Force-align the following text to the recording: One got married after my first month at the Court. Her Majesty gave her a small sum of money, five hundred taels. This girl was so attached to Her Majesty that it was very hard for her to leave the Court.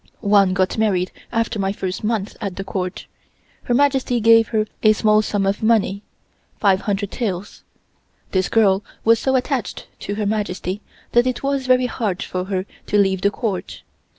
One 0.31 0.53
got 0.55 0.79
married 0.79 1.11
after 1.31 1.59
my 1.59 1.71
first 1.71 2.03
month 2.03 2.35
at 2.41 2.55
the 2.55 2.63
Court. 2.63 3.05
Her 3.65 3.73
Majesty 3.75 4.19
gave 4.19 4.47
her 4.47 4.65
a 4.81 4.93
small 4.93 5.21
sum 5.21 5.45
of 5.45 5.61
money, 5.61 6.01
five 6.59 6.81
hundred 6.81 7.11
taels. 7.11 7.61
This 8.31 8.49
girl 8.49 8.83
was 9.05 9.19
so 9.19 9.35
attached 9.35 9.85
to 9.99 10.15
Her 10.15 10.25
Majesty 10.25 10.81
that 11.11 11.27
it 11.27 11.43
was 11.43 11.67
very 11.67 11.85
hard 11.85 12.23
for 12.23 12.45
her 12.45 12.65
to 12.87 12.97
leave 12.97 13.21
the 13.21 13.29
Court. 13.29 13.83